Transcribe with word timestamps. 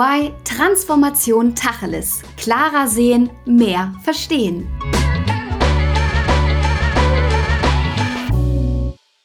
EY 0.00 0.32
Transformation 0.44 1.54
Tacheles. 1.54 2.22
Klarer 2.38 2.88
sehen, 2.88 3.28
mehr 3.44 3.92
verstehen. 4.02 4.66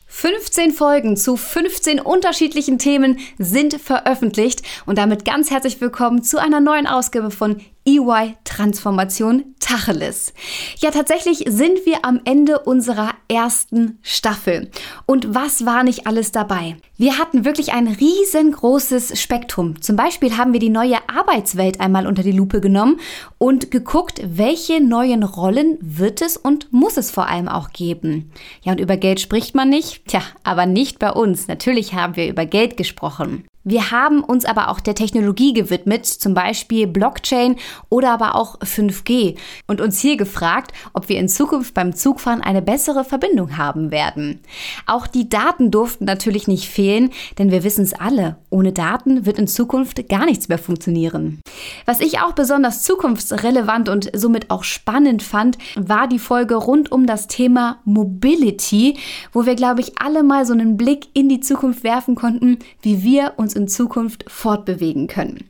15 0.07 0.73
Folgen 0.73 1.15
zu 1.15 1.37
15 1.37 2.01
unterschiedlichen 2.01 2.77
Themen 2.77 3.19
sind 3.37 3.79
veröffentlicht 3.79 4.63
und 4.85 4.97
damit 4.97 5.23
ganz 5.23 5.49
herzlich 5.49 5.79
willkommen 5.79 6.23
zu 6.23 6.41
einer 6.41 6.59
neuen 6.59 6.87
Ausgabe 6.87 7.31
von 7.31 7.61
EY 7.87 8.35
Transformation 8.43 9.55
Tacheles. 9.59 10.33
Ja, 10.79 10.91
tatsächlich 10.91 11.45
sind 11.47 11.85
wir 11.85 12.03
am 12.03 12.19
Ende 12.25 12.59
unserer 12.59 13.11
ersten 13.27 13.99
Staffel. 14.01 14.71
Und 15.05 15.35
was 15.35 15.65
war 15.65 15.83
nicht 15.83 16.07
alles 16.07 16.31
dabei? 16.31 16.77
Wir 16.97 17.17
hatten 17.19 17.45
wirklich 17.45 17.73
ein 17.73 17.87
riesengroßes 17.87 19.21
Spektrum. 19.21 19.81
Zum 19.81 19.95
Beispiel 19.95 20.37
haben 20.37 20.53
wir 20.53 20.59
die 20.59 20.69
neue 20.69 20.97
Arbeitswelt 21.09 21.79
einmal 21.79 22.07
unter 22.07 22.23
die 22.23 22.31
Lupe 22.31 22.59
genommen 22.59 22.99
und 23.37 23.69
geguckt, 23.69 24.21
welche 24.23 24.83
neuen 24.83 25.23
Rollen 25.23 25.77
wird 25.81 26.21
es 26.21 26.37
und 26.37 26.71
muss 26.73 26.97
es 26.97 27.11
vor 27.11 27.27
allem 27.27 27.47
auch 27.47 27.69
geben. 27.69 28.31
Ja, 28.63 28.71
und 28.71 28.79
über 28.79 28.97
Geld 28.97 29.19
spricht 29.19 29.53
man 29.53 29.69
nicht. 29.69 30.07
Tja, 30.07 30.21
aber 30.43 30.65
nicht 30.65 30.97
bei 30.97 31.11
uns. 31.11 31.47
Natürlich 31.47 31.93
haben 31.93 32.15
wir 32.15 32.27
über 32.27 32.45
Geld 32.45 32.77
gesprochen. 32.77 33.45
Wir 33.67 33.89
haben 33.89 34.23
uns 34.23 34.45
aber 34.45 34.69
auch 34.69 34.79
der 34.79 34.93
Technologie 34.93 35.51
gewidmet, 35.51 36.05
zum 36.05 36.35
Beispiel 36.35 36.85
Blockchain 36.85 37.55
oder 37.89 38.11
aber 38.11 38.35
auch 38.35 38.59
5G 38.59 39.37
und 39.65 39.81
uns 39.81 39.99
hier 39.99 40.17
gefragt, 40.17 40.71
ob 40.93 41.09
wir 41.09 41.17
in 41.17 41.27
Zukunft 41.27 41.73
beim 41.73 41.95
Zugfahren 41.95 42.41
eine 42.41 42.61
bessere 42.61 43.03
Verbindung 43.03 43.57
haben 43.57 43.89
werden. 43.89 44.39
Auch 44.85 45.07
die 45.07 45.29
Daten 45.29 45.71
durften 45.71 46.05
natürlich 46.05 46.47
nicht 46.47 46.69
fehlen, 46.69 47.09
denn 47.39 47.49
wir 47.49 47.63
wissen 47.63 47.83
es 47.83 47.93
alle, 47.93 48.37
ohne 48.51 48.71
Daten 48.71 49.25
wird 49.25 49.39
in 49.39 49.47
Zukunft 49.47 50.07
gar 50.09 50.25
nichts 50.25 50.47
mehr 50.47 50.59
funktionieren. 50.59 51.41
Was 51.87 52.01
ich 52.01 52.19
auch 52.19 52.33
besonders 52.33 52.83
zukunftsrelevant 52.83 53.89
und 53.89 54.11
somit 54.13 54.51
auch 54.51 54.63
spannend 54.63 55.23
fand, 55.23 55.57
war 55.75 56.07
die 56.07 56.19
Folge 56.19 56.53
rund 56.53 56.91
um 56.91 57.07
das 57.07 57.25
Thema 57.25 57.79
Mobility, 57.83 58.99
wo 59.33 59.47
wir, 59.47 59.55
glaube 59.55 59.81
ich, 59.81 59.99
alle 59.99 60.21
mal 60.21 60.45
so 60.45 60.53
einen 60.53 60.77
Blick 60.77 61.07
in 61.13 61.29
die 61.29 61.39
Zukunft 61.39 61.83
werfen 61.83 62.13
konnten, 62.13 62.59
wie 62.83 63.01
wir 63.01 63.33
uns 63.37 63.54
in 63.55 63.67
Zukunft 63.67 64.25
fortbewegen 64.27 65.07
können. 65.07 65.45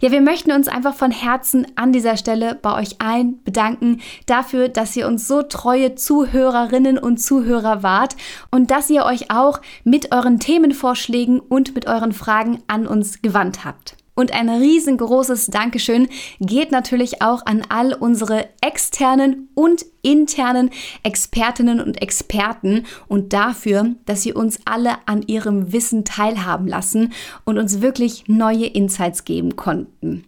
Ja, 0.00 0.10
wir 0.10 0.20
möchten 0.20 0.52
uns 0.52 0.68
einfach 0.68 0.94
von 0.94 1.10
Herzen 1.10 1.66
an 1.76 1.92
dieser 1.92 2.16
Stelle 2.16 2.54
bei 2.54 2.80
euch 2.80 3.00
allen 3.00 3.42
bedanken 3.42 4.00
dafür, 4.26 4.68
dass 4.68 4.96
ihr 4.96 5.06
uns 5.06 5.26
so 5.26 5.42
treue 5.42 5.94
Zuhörerinnen 5.94 6.98
und 6.98 7.18
Zuhörer 7.18 7.82
wart 7.82 8.16
und 8.50 8.70
dass 8.70 8.90
ihr 8.90 9.04
euch 9.04 9.30
auch 9.30 9.60
mit 9.84 10.12
euren 10.12 10.38
Themenvorschlägen 10.38 11.40
und 11.40 11.74
mit 11.74 11.86
euren 11.86 12.12
Fragen 12.12 12.62
an 12.68 12.86
uns 12.86 13.22
gewandt 13.22 13.64
habt. 13.64 13.96
Und 14.16 14.32
ein 14.32 14.48
riesengroßes 14.48 15.48
Dankeschön 15.48 16.08
geht 16.40 16.72
natürlich 16.72 17.20
auch 17.20 17.44
an 17.44 17.62
all 17.68 17.92
unsere 17.92 18.48
externen 18.62 19.50
und 19.54 19.84
internen 20.00 20.70
Expertinnen 21.02 21.82
und 21.82 22.00
Experten 22.00 22.86
und 23.08 23.34
dafür, 23.34 23.94
dass 24.06 24.22
sie 24.22 24.32
uns 24.32 24.60
alle 24.64 24.96
an 25.04 25.20
ihrem 25.20 25.72
Wissen 25.72 26.06
teilhaben 26.06 26.66
lassen 26.66 27.12
und 27.44 27.58
uns 27.58 27.82
wirklich 27.82 28.24
neue 28.26 28.64
Insights 28.66 29.26
geben 29.26 29.54
konnten. 29.54 30.24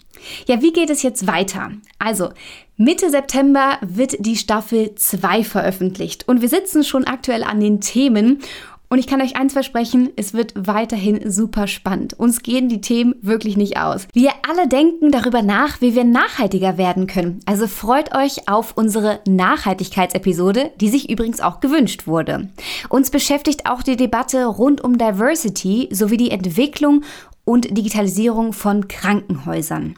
Ja, 0.47 0.61
wie 0.61 0.73
geht 0.73 0.91
es 0.91 1.03
jetzt 1.03 1.27
weiter? 1.27 1.71
Also, 1.99 2.29
Mitte 2.77 3.09
September 3.09 3.79
wird 3.81 4.17
die 4.19 4.37
Staffel 4.37 4.95
2 4.97 5.45
veröffentlicht 5.45 6.29
und 6.29 6.43
wir 6.43 6.49
sitzen 6.49 6.85
schon 6.85 7.05
aktuell 7.05 7.43
an 7.43 7.59
den 7.59 7.81
Themen 7.81 8.41
und 8.91 8.99
ich 8.99 9.07
kann 9.07 9.21
euch 9.21 9.37
eins 9.37 9.53
versprechen, 9.53 10.11
es 10.17 10.33
wird 10.33 10.55
weiterhin 10.57 11.31
super 11.31 11.67
spannend. 11.67 12.15
Uns 12.15 12.43
gehen 12.43 12.69
die 12.69 12.81
Themen 12.81 13.15
wirklich 13.21 13.57
nicht 13.57 13.79
aus. 13.79 14.09
Wir 14.15 14.31
alle 14.49 14.67
denken 14.67 15.11
darüber 15.11 15.43
nach, 15.43 15.81
wie 15.83 15.95
wir 15.95 16.05
nachhaltiger 16.05 16.79
werden 16.79 17.07
können. 17.07 17.41
Also 17.45 17.67
freut 17.67 18.15
euch 18.15 18.49
auf 18.49 18.73
unsere 18.77 19.21
Nachhaltigkeitsepisode, 19.29 20.71
die 20.81 20.89
sich 20.89 21.11
übrigens 21.11 21.41
auch 21.41 21.61
gewünscht 21.61 22.07
wurde. 22.07 22.49
Uns 22.89 23.11
beschäftigt 23.11 23.67
auch 23.67 23.83
die 23.83 23.97
Debatte 23.97 24.47
rund 24.47 24.83
um 24.83 24.97
Diversity 24.97 25.89
sowie 25.93 26.17
die 26.17 26.31
Entwicklung 26.31 27.03
und 27.49 27.79
Digitalisierung 27.79 28.53
von 28.53 28.89
Krankenhäusern. 28.89 29.95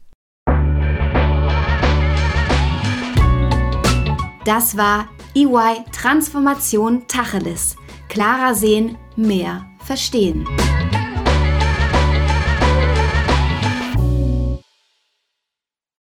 Das 4.45 4.77
war 4.77 5.09
EY 5.35 5.83
Transformation 5.91 7.06
Tacheles. 7.09 7.75
Klarer 8.07 8.56
sehen, 8.56 8.97
mehr 9.17 9.66
verstehen. 9.83 10.47